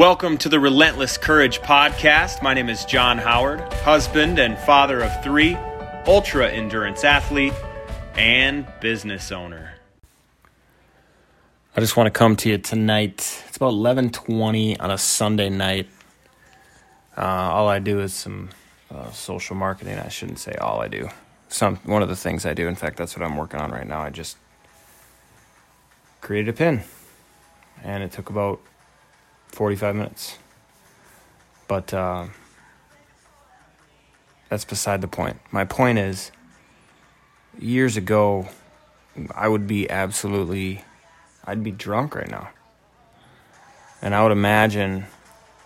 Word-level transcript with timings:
Welcome 0.00 0.38
to 0.38 0.48
the 0.48 0.58
Relentless 0.58 1.18
Courage 1.18 1.60
podcast. 1.60 2.42
My 2.42 2.54
name 2.54 2.70
is 2.70 2.86
Jon 2.86 3.18
Howard, 3.18 3.60
husband 3.84 4.38
and 4.38 4.56
father 4.56 5.02
of 5.02 5.22
three, 5.22 5.56
ultra 6.06 6.48
endurance 6.48 7.04
athlete, 7.04 7.52
and 8.14 8.66
business 8.80 9.30
owner. 9.30 9.74
I 11.76 11.80
just 11.80 11.98
want 11.98 12.06
to 12.06 12.18
come 12.18 12.34
to 12.36 12.48
you 12.48 12.56
tonight. 12.56 13.44
It's 13.46 13.58
about 13.58 13.74
11:20 13.74 14.80
on 14.80 14.90
a 14.90 14.96
Sunday 14.96 15.50
night. 15.50 15.86
Uh, 17.14 17.20
all 17.20 17.68
I 17.68 17.78
do 17.78 18.00
is 18.00 18.14
some 18.14 18.48
uh, 18.90 19.10
social 19.10 19.54
marketing. 19.54 19.98
I 19.98 20.08
shouldn't 20.08 20.38
say 20.38 20.54
all 20.54 20.80
I 20.80 20.88
do. 20.88 21.10
Some 21.50 21.76
one 21.84 22.00
of 22.00 22.08
the 22.08 22.16
things 22.16 22.46
I 22.46 22.54
do. 22.54 22.68
In 22.68 22.74
fact, 22.74 22.96
that's 22.96 23.18
what 23.18 23.22
I'm 23.22 23.36
working 23.36 23.60
on 23.60 23.70
right 23.70 23.86
now. 23.86 24.00
I 24.00 24.08
just 24.08 24.38
created 26.22 26.48
a 26.48 26.54
pin, 26.54 26.84
and 27.84 28.02
it 28.02 28.12
took 28.12 28.30
about 28.30 28.62
45 29.50 29.96
minutes. 29.96 30.38
But 31.68 31.94
uh, 31.94 32.26
that's 34.48 34.64
beside 34.64 35.00
the 35.00 35.08
point. 35.08 35.38
My 35.52 35.64
point 35.64 35.98
is, 35.98 36.32
years 37.58 37.96
ago, 37.96 38.48
I 39.34 39.48
would 39.48 39.66
be 39.66 39.88
absolutely, 39.88 40.84
I'd 41.44 41.62
be 41.62 41.70
drunk 41.70 42.14
right 42.14 42.30
now. 42.30 42.50
And 44.02 44.14
I 44.14 44.22
would 44.22 44.32
imagine 44.32 45.06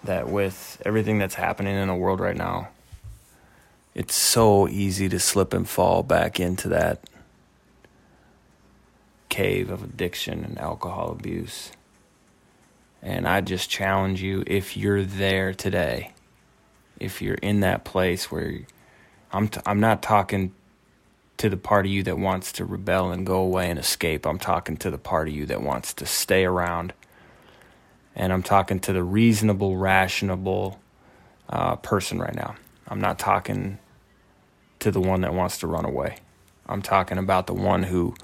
that 0.03 0.29
with 0.29 0.83
everything 0.85 1.19
that's 1.19 1.35
happening 1.35 1.75
in 1.77 1.89
the 1.89 1.95
world 1.95 2.21
right 2.21 2.37
now, 2.37 2.69
it's 3.95 4.15
so 4.15 4.69
easy 4.69 5.09
to 5.09 5.21
slip 5.21 5.55
and 5.55 5.69
fall 5.69 6.03
back 6.03 6.41
into 6.41 6.69
that 6.69 7.01
cave 9.29 9.71
of 9.71 9.83
addiction 9.83 10.45
and 10.45 10.59
alcohol 10.59 11.11
abuse. 11.11 11.71
And 13.05 13.29
I 13.29 13.43
just 13.43 13.69
challenge 13.69 14.23
you 14.23 14.43
if 14.47 14.79
you're 14.79 15.03
there 15.03 15.53
today, 15.53 16.13
if 16.99 17.21
you're 17.21 17.35
in 17.35 17.61
that 17.61 17.85
place 17.85 18.33
where 18.33 18.61
I'm, 19.31 19.49
t- 19.49 19.61
I'm 19.67 19.79
not 19.79 20.03
talking 20.03 20.55
to 21.37 21.51
the 21.51 21.59
part 21.59 21.85
of 21.85 21.93
you 21.93 22.03
that 22.05 22.17
wants 22.19 22.51
to 22.53 22.65
rebel 22.65 23.13
and 23.13 23.27
go 23.27 23.41
away 23.41 23.69
and 23.69 23.79
escape. 23.79 24.27
I'm 24.27 24.39
talking 24.39 24.79
to 24.79 24.91
the 24.91 24.97
part 24.97 25.29
of 25.29 25.35
you 25.35 25.45
that 25.47 25.61
wants 25.61 25.93
to 25.95 26.07
stay 26.07 26.47
around. 26.47 26.95
And 28.17 28.33
I'm 28.33 28.43
talking 28.43 28.81
to 28.81 28.95
the 28.95 29.03
reasonable, 29.03 29.77
rational 29.77 30.81
uh, 31.51 31.77
person 31.77 32.19
right 32.19 32.35
now. 32.35 32.55
I'm 32.89 33.03
not 33.03 33.19
talking 33.19 33.79
to 34.79 34.91
the 34.91 35.01
one 35.01 35.21
that 35.21 35.35
wants 35.35 35.59
to 35.59 35.67
run 35.67 35.85
away. 35.85 36.17
I'm 36.67 36.81
talking 36.81 37.19
about 37.19 37.49
the 37.49 37.55
one 37.55 37.83
who 37.83 38.15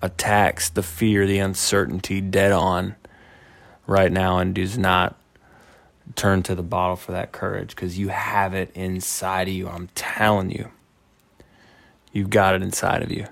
attacks 0.00 0.68
the 0.68 0.84
fear, 0.84 1.26
the 1.26 1.40
uncertainty 1.40 2.20
dead 2.20 2.52
on 2.52 2.94
right 3.90 4.12
now 4.12 4.38
and 4.38 4.54
does 4.54 4.78
not 4.78 5.16
turn 6.14 6.44
to 6.44 6.54
the 6.54 6.62
bottle 6.62 6.94
for 6.94 7.10
that 7.10 7.32
courage 7.32 7.70
because 7.70 7.98
you 7.98 8.08
have 8.08 8.54
it 8.54 8.70
inside 8.74 9.48
of 9.48 9.54
you. 9.54 9.68
I'm 9.68 9.88
telling 9.96 10.50
you. 10.50 10.70
You've 12.12 12.30
got 12.30 12.54
it 12.54 12.62
inside 12.62 13.02
of 13.02 13.10
you. 13.10 13.26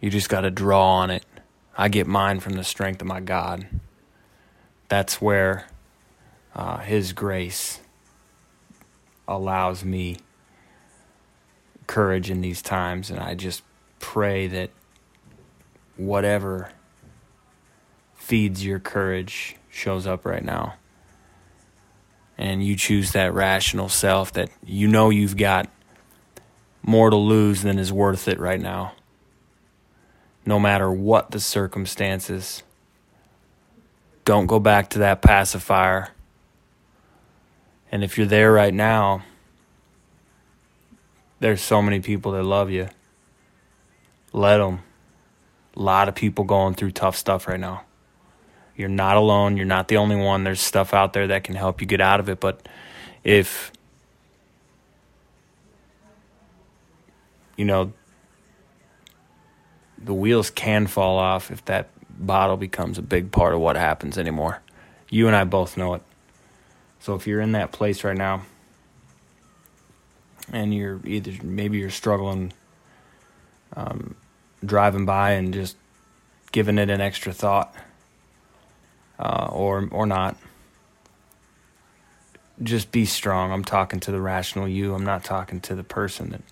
You 0.00 0.10
just 0.10 0.28
got 0.28 0.40
to 0.40 0.50
draw 0.50 0.96
on 0.96 1.10
it. 1.10 1.24
I 1.76 1.88
get 1.88 2.08
mine 2.08 2.40
from 2.40 2.54
the 2.54 2.64
strength 2.64 3.00
of 3.00 3.06
my 3.06 3.20
God. 3.20 3.66
That's 4.88 5.20
where 5.20 5.68
uh, 6.54 6.78
His 6.78 7.12
grace 7.12 7.80
allows 9.28 9.84
me 9.84 10.16
courage 11.86 12.28
in 12.28 12.40
these 12.40 12.60
times. 12.60 13.08
And 13.08 13.20
I 13.20 13.34
just 13.34 13.62
pray 14.00 14.48
that 14.48 14.70
whatever 15.96 16.72
feeds 18.28 18.62
your 18.62 18.78
courage 18.78 19.56
shows 19.70 20.06
up 20.06 20.26
right 20.26 20.44
now. 20.44 20.74
And 22.36 22.62
you 22.62 22.76
choose 22.76 23.12
that 23.12 23.32
rational 23.32 23.88
self 23.88 24.34
that 24.34 24.50
you 24.62 24.86
know 24.86 25.08
you've 25.08 25.38
got 25.38 25.70
more 26.82 27.08
to 27.08 27.16
lose 27.16 27.62
than 27.62 27.78
is 27.78 27.90
worth 27.90 28.28
it 28.28 28.38
right 28.38 28.60
now. 28.60 28.92
No 30.44 30.60
matter 30.60 30.92
what 30.92 31.30
the 31.30 31.40
circumstances, 31.40 32.62
don't 34.26 34.46
go 34.46 34.60
back 34.60 34.90
to 34.90 34.98
that 34.98 35.22
pacifier. 35.22 36.10
And 37.90 38.04
if 38.04 38.18
you're 38.18 38.26
there 38.26 38.52
right 38.52 38.74
now, 38.74 39.22
there's 41.40 41.62
so 41.62 41.80
many 41.80 42.00
people 42.00 42.32
that 42.32 42.42
love 42.42 42.70
you. 42.70 42.90
Let 44.34 44.58
them. 44.58 44.80
A 45.74 45.80
lot 45.80 46.08
of 46.08 46.14
people 46.14 46.44
going 46.44 46.74
through 46.74 46.90
tough 46.90 47.16
stuff 47.16 47.48
right 47.48 47.58
now. 47.58 47.84
You're 48.78 48.88
not 48.88 49.16
alone. 49.16 49.56
You're 49.56 49.66
not 49.66 49.88
the 49.88 49.96
only 49.96 50.14
one. 50.14 50.44
There's 50.44 50.60
stuff 50.60 50.94
out 50.94 51.12
there 51.12 51.26
that 51.26 51.42
can 51.42 51.56
help 51.56 51.80
you 51.80 51.86
get 51.86 52.00
out 52.00 52.20
of 52.20 52.28
it. 52.28 52.38
But 52.38 52.66
if, 53.24 53.72
you 57.56 57.64
know, 57.64 57.92
the 59.98 60.14
wheels 60.14 60.48
can 60.50 60.86
fall 60.86 61.18
off 61.18 61.50
if 61.50 61.64
that 61.64 61.90
bottle 62.08 62.56
becomes 62.56 62.98
a 62.98 63.02
big 63.02 63.32
part 63.32 63.52
of 63.52 63.58
what 63.58 63.74
happens 63.74 64.16
anymore. 64.16 64.62
You 65.10 65.26
and 65.26 65.34
I 65.34 65.42
both 65.42 65.76
know 65.76 65.94
it. 65.94 66.02
So 67.00 67.16
if 67.16 67.26
you're 67.26 67.40
in 67.40 67.52
that 67.52 67.72
place 67.72 68.04
right 68.04 68.16
now 68.16 68.42
and 70.52 70.72
you're 70.72 71.00
either 71.04 71.32
maybe 71.42 71.78
you're 71.78 71.90
struggling 71.90 72.52
um, 73.74 74.14
driving 74.64 75.04
by 75.04 75.32
and 75.32 75.52
just 75.52 75.76
giving 76.52 76.78
it 76.78 76.90
an 76.90 77.00
extra 77.00 77.32
thought 77.32 77.74
uh, 79.18 79.48
or 79.50 79.88
or 79.90 80.06
not. 80.06 80.36
Just 82.62 82.90
be 82.90 83.04
strong. 83.04 83.52
I'm 83.52 83.64
talking 83.64 84.00
to 84.00 84.10
the 84.10 84.20
rational 84.20 84.66
you. 84.66 84.94
I'm 84.94 85.04
not 85.04 85.24
talking 85.24 85.60
to 85.62 85.74
the 85.74 85.84
person 85.84 86.30
that 86.30 86.42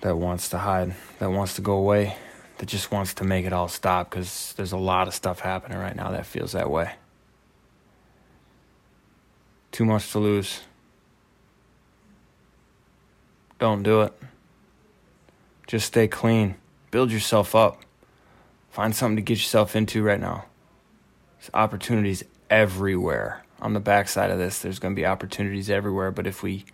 that 0.00 0.16
wants 0.16 0.48
to 0.48 0.58
hide, 0.58 0.94
that 1.18 1.30
wants 1.30 1.54
to 1.54 1.60
go 1.60 1.74
away, 1.74 2.16
that 2.58 2.66
just 2.66 2.90
wants 2.90 3.14
to 3.14 3.24
make 3.24 3.44
it 3.44 3.52
all 3.52 3.68
stop 3.68 4.10
because 4.10 4.54
there's 4.56 4.72
a 4.72 4.78
lot 4.78 5.08
of 5.08 5.14
stuff 5.14 5.40
happening 5.40 5.78
right 5.78 5.94
now 5.94 6.10
that 6.10 6.26
feels 6.26 6.52
that 6.52 6.70
way. 6.70 6.92
Too 9.72 9.84
much 9.84 10.10
to 10.12 10.18
lose. 10.18 10.60
Don't 13.58 13.82
do 13.82 14.02
it. 14.02 14.12
Just 15.66 15.86
stay 15.86 16.08
clean. 16.08 16.56
Build 16.90 17.12
yourself 17.12 17.54
up. 17.54 17.82
Find 18.70 18.94
something 18.94 19.16
to 19.16 19.22
get 19.22 19.38
yourself 19.38 19.74
into 19.74 20.02
right 20.02 20.20
now. 20.20 20.46
There's 21.38 21.50
opportunities 21.52 22.24
everywhere. 22.48 23.44
On 23.60 23.74
the 23.74 23.80
backside 23.80 24.30
of 24.30 24.38
this, 24.38 24.60
there's 24.60 24.78
going 24.78 24.94
to 24.94 25.00
be 25.00 25.04
opportunities 25.04 25.68
everywhere. 25.68 26.10
But 26.10 26.26
if 26.26 26.42
we 26.42 26.64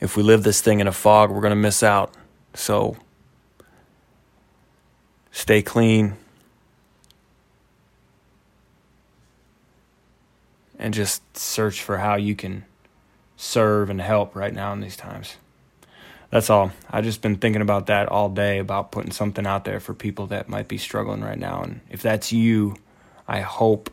if 0.00 0.16
we 0.16 0.22
live 0.22 0.42
this 0.44 0.60
thing 0.60 0.80
in 0.80 0.86
a 0.86 0.92
fog, 0.92 1.30
we're 1.30 1.40
going 1.40 1.50
to 1.50 1.56
miss 1.56 1.82
out. 1.82 2.14
So 2.54 2.96
stay 5.30 5.62
clean 5.62 6.16
and 10.78 10.94
just 10.94 11.36
search 11.36 11.82
for 11.82 11.98
how 11.98 12.16
you 12.16 12.34
can 12.34 12.64
serve 13.36 13.90
and 13.90 14.00
help 14.00 14.34
right 14.34 14.54
now 14.54 14.72
in 14.72 14.80
these 14.80 14.96
times 14.96 15.36
that's 16.30 16.50
all. 16.50 16.72
I've 16.90 17.04
just 17.04 17.22
been 17.22 17.36
thinking 17.36 17.62
about 17.62 17.86
that 17.86 18.08
all 18.08 18.28
day 18.28 18.58
about 18.58 18.92
putting 18.92 19.12
something 19.12 19.46
out 19.46 19.64
there 19.64 19.80
for 19.80 19.94
people 19.94 20.26
that 20.26 20.48
might 20.48 20.68
be 20.68 20.78
struggling 20.78 21.22
right 21.22 21.38
now. 21.38 21.62
And 21.62 21.80
if 21.90 22.02
that's 22.02 22.32
you, 22.32 22.76
I 23.26 23.40
hope 23.40 23.90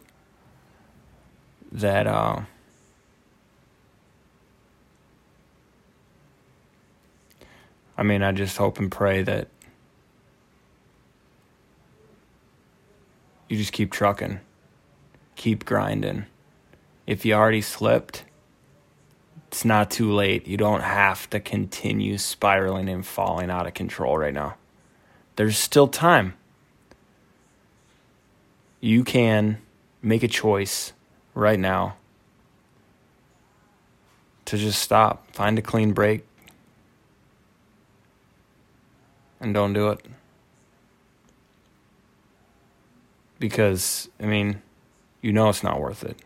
that 1.71 2.07
uh, 2.07 2.41
I 7.97 8.03
mean, 8.03 8.23
I 8.23 8.31
just 8.31 8.57
hope 8.57 8.77
and 8.79 8.91
pray 8.91 9.23
that 9.23 9.47
you 13.47 13.57
just 13.57 13.71
keep 13.71 13.91
trucking, 13.91 14.41
keep 15.35 15.65
grinding. 15.65 16.25
If 17.07 17.25
you 17.25 17.33
already 17.33 17.61
slipped, 17.61 18.25
it's 19.55 19.63
not 19.63 19.89
too 19.89 20.11
late. 20.11 20.49
You 20.49 20.57
don't 20.57 20.81
have 20.81 21.29
to 21.29 21.39
continue 21.39 22.17
spiraling 22.17 22.89
and 22.89 23.05
falling 23.05 23.49
out 23.49 23.65
of 23.65 23.73
control 23.73 24.17
right 24.17 24.33
now. 24.33 24.57
There's 25.37 25.57
still 25.57 25.87
time. 25.87 26.33
You 28.81 29.05
can 29.05 29.59
make 30.01 30.23
a 30.23 30.27
choice 30.27 30.91
right 31.33 31.57
now 31.57 31.95
to 34.43 34.57
just 34.57 34.81
stop, 34.81 35.33
find 35.33 35.57
a 35.57 35.61
clean 35.61 35.93
break, 35.93 36.27
and 39.39 39.53
don't 39.53 39.71
do 39.71 39.87
it. 39.87 40.05
Because, 43.39 44.09
I 44.19 44.25
mean, 44.25 44.61
you 45.21 45.31
know 45.31 45.47
it's 45.47 45.63
not 45.63 45.79
worth 45.79 46.03
it. 46.03 46.17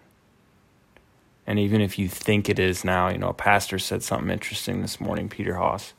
And 1.50 1.58
even 1.58 1.82
if 1.82 1.98
you 1.98 2.08
think 2.08 2.48
it 2.48 2.60
is 2.60 2.86
now, 2.86 3.10
you 3.10 3.18
know, 3.18 3.30
a 3.30 3.34
pastor 3.34 3.80
said 3.80 4.04
something 4.04 4.30
interesting 4.30 4.84
this 4.84 5.02
morning, 5.02 5.30
Peter 5.30 5.56
Haas. 5.56 5.94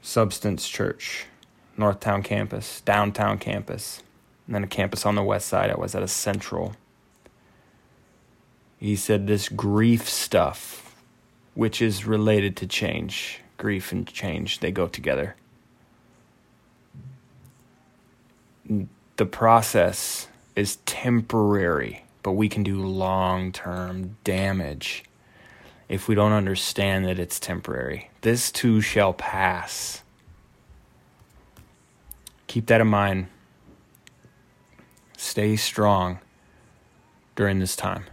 Substance 0.00 0.68
Church. 0.68 1.26
Northtown 1.76 2.22
campus, 2.22 2.82
downtown 2.82 3.38
campus, 3.38 4.00
and 4.46 4.54
then 4.54 4.62
a 4.62 4.68
campus 4.68 5.04
on 5.04 5.16
the 5.16 5.24
west 5.24 5.48
side. 5.48 5.70
I 5.70 5.74
was 5.74 5.96
at 5.96 6.04
a 6.04 6.08
central. 6.08 6.76
He 8.78 8.94
said 8.94 9.26
this 9.26 9.48
grief 9.48 10.08
stuff, 10.08 10.94
which 11.54 11.82
is 11.82 12.06
related 12.06 12.56
to 12.58 12.68
change, 12.68 13.40
grief 13.56 13.90
and 13.90 14.06
change, 14.06 14.60
they 14.60 14.70
go 14.70 14.86
together. 14.86 15.34
The 19.16 19.26
process 19.26 20.28
is 20.54 20.76
temporary, 20.86 22.04
but 22.22 22.32
we 22.32 22.48
can 22.48 22.62
do 22.62 22.80
long 22.82 23.52
term 23.52 24.16
damage 24.24 25.04
if 25.88 26.08
we 26.08 26.14
don't 26.14 26.32
understand 26.32 27.04
that 27.04 27.18
it's 27.18 27.38
temporary. 27.38 28.10
This 28.22 28.50
too 28.50 28.80
shall 28.80 29.12
pass. 29.12 30.02
Keep 32.46 32.66
that 32.66 32.80
in 32.80 32.86
mind. 32.86 33.28
Stay 35.16 35.56
strong 35.56 36.18
during 37.36 37.58
this 37.58 37.76
time. 37.76 38.04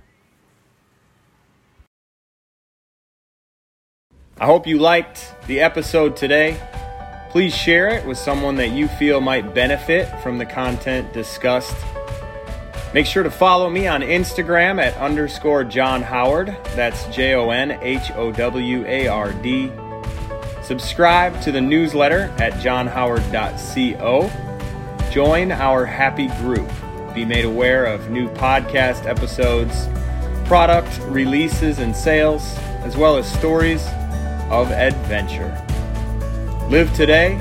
I 4.40 4.46
hope 4.46 4.66
you 4.66 4.80
liked 4.80 5.36
the 5.48 5.60
episode 5.60 6.16
today. 6.16 6.58
Please 7.30 7.54
share 7.54 7.90
it 7.90 8.06
with 8.06 8.18
someone 8.18 8.56
that 8.56 8.70
you 8.70 8.88
feel 8.88 9.20
might 9.20 9.54
benefit 9.54 10.08
from 10.22 10.38
the 10.38 10.46
content 10.46 11.12
discussed. 11.12 11.76
Make 12.91 13.06
sure 13.06 13.21
to 13.21 13.30
follow 13.30 13.69
me 13.69 13.86
on 13.86 14.01
Instagram 14.01 14.81
at 14.81 14.97
underscore 14.97 15.63
Jon 15.63 16.01
Howard. 16.01 16.57
That's 16.75 17.06
J 17.15 17.36
O 17.36 17.51
N 17.51 17.77
H 17.83 18.12
O 18.15 18.31
W 18.31 18.83
A 18.88 19.07
R 19.07 19.31
D. 19.31 19.71
Subscribe 20.63 21.39
to 21.41 21.51
the 21.51 21.62
newsletter 21.62 22.33
at 22.39 22.53
jonhoward.co. 22.53 24.31
Join 25.12 25.51
our 25.51 25.86
happy 25.86 26.30
group. 26.39 26.68
Be 27.13 27.25
made 27.25 27.45
aware 27.45 27.86
of 27.86 28.09
new 28.09 28.27
podcast 28.30 29.06
episodes, 29.06 29.88
product 30.47 31.00
releases 31.03 31.77
and 31.77 31.95
sales, 31.95 32.57
as 32.83 32.97
well 32.97 33.18
as 33.18 33.31
stories 33.31 33.86
of 34.50 34.71
adventure. 34.71 35.56
Live 36.69 36.91
today 36.95 37.36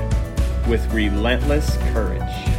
with 0.67 0.85
relentless 0.93 1.75
courage. 1.91 2.58